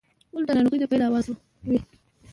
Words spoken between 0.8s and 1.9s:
پیل اواز وي.